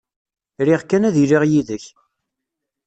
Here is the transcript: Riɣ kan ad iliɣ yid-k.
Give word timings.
Riɣ 0.65 0.81
kan 0.85 1.07
ad 1.07 1.15
iliɣ 1.23 1.43
yid-k. 1.51 1.85